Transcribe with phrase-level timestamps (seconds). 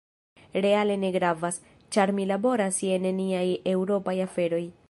[0.65, 1.59] Reale ne gravas,
[1.97, 4.69] ĉar mi laboras je neniaj eŭropaj aferoj.